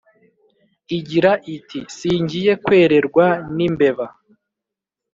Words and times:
igira 0.97 1.31
iti 1.55 1.79
:"singiye 1.97 2.51
kwererwa 2.63 3.25
n' 3.55 3.61
imbeba". 3.67 4.05